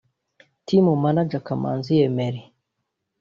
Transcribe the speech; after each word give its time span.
Team 0.65 0.85
Manager 1.03 1.43
Kamanzi 1.47 1.93
Emery 2.07 2.41